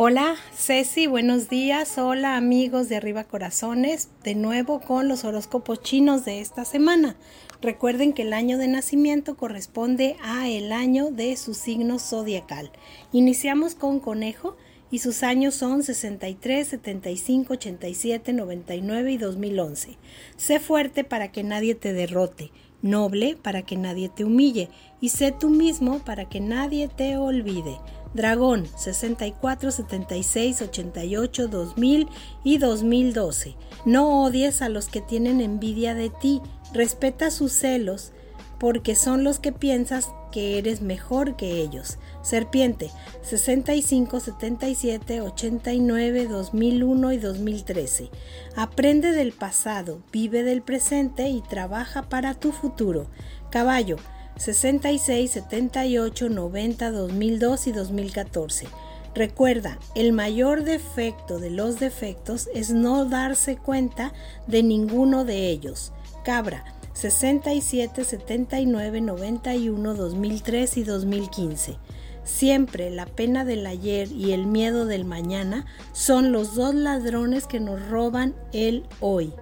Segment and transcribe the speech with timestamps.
[0.00, 1.98] Hola Ceci, buenos días.
[1.98, 7.16] Hola amigos de Arriba Corazones, de nuevo con los horóscopos chinos de esta semana.
[7.60, 12.70] Recuerden que el año de nacimiento corresponde a el año de su signo zodiacal.
[13.10, 14.56] Iniciamos con Conejo
[14.90, 19.98] y sus años son 63, 75, 87, 99 y 2011.
[20.36, 22.50] Sé fuerte para que nadie te derrote,
[22.82, 24.70] noble para que nadie te humille
[25.00, 27.78] y sé tú mismo para que nadie te olvide.
[28.14, 32.08] Dragón 64, 76, 88, 2000
[32.42, 33.56] y 2012.
[33.84, 36.40] No odies a los que tienen envidia de ti,
[36.72, 38.12] respeta sus celos,
[38.58, 41.98] porque son los que piensas que eres mejor que ellos.
[42.22, 42.90] Serpiente
[43.22, 48.10] 65, 77, 89, 2001 y 2013.
[48.56, 53.06] Aprende del pasado, vive del presente y trabaja para tu futuro.
[53.50, 53.96] Caballo
[54.36, 58.68] 66, 78, 90, 2002 y 2014.
[59.14, 64.12] Recuerda, el mayor defecto de los defectos es no darse cuenta
[64.46, 65.92] de ninguno de ellos.
[66.24, 71.76] Cabra 67, 79, 91, 2003 y 2015.
[72.24, 77.60] Siempre la pena del ayer y el miedo del mañana son los dos ladrones que
[77.60, 79.32] nos roban el hoy.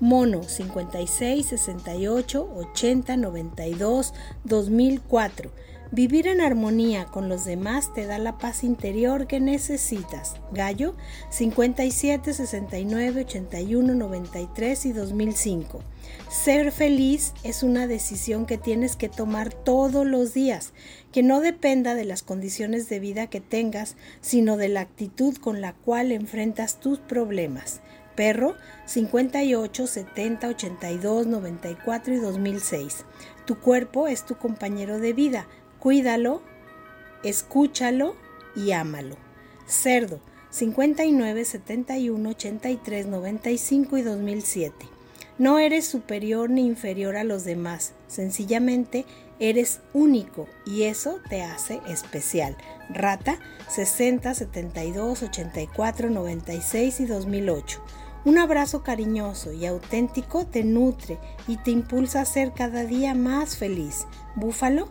[0.00, 5.50] Mono 56, 68, 80, 92, 2004.
[5.94, 10.36] Vivir en armonía con los demás te da la paz interior que necesitas.
[10.50, 10.94] Gallo
[11.28, 15.80] 57, 69, 81, 93 y 2005.
[16.30, 20.72] Ser feliz es una decisión que tienes que tomar todos los días,
[21.12, 25.60] que no dependa de las condiciones de vida que tengas, sino de la actitud con
[25.60, 27.82] la cual enfrentas tus problemas.
[28.16, 33.04] Perro 58, 70, 82, 94 y 2006.
[33.44, 35.46] Tu cuerpo es tu compañero de vida.
[35.82, 36.42] Cuídalo,
[37.24, 38.14] escúchalo
[38.54, 39.16] y ámalo.
[39.66, 44.86] Cerdo 59, 71, 83, 95 y 2007.
[45.38, 49.06] No eres superior ni inferior a los demás, sencillamente
[49.40, 52.56] eres único y eso te hace especial.
[52.88, 57.82] Rata 60, 72, 84, 96 y 2008.
[58.24, 61.18] Un abrazo cariñoso y auténtico te nutre
[61.48, 64.06] y te impulsa a ser cada día más feliz.
[64.36, 64.86] Búfalo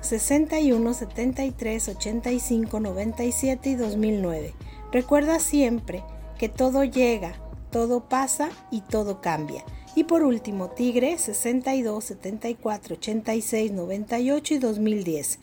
[0.00, 4.54] 61, 73, 85, 97 y 2009.
[4.92, 6.04] Recuerda siempre
[6.38, 7.34] que todo llega,
[7.70, 9.64] todo pasa y todo cambia.
[9.94, 15.38] Y por último, Tigre 62, 74, 86, 98 y 2010.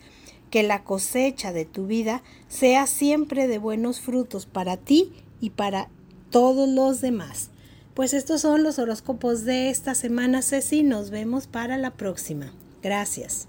[0.50, 5.88] Que la cosecha de tu vida sea siempre de buenos frutos para ti y para
[6.30, 7.50] todos los demás.
[7.94, 10.82] Pues estos son los horóscopos de esta semana, Ceci.
[10.82, 12.52] Nos vemos para la próxima.
[12.82, 13.48] Gracias.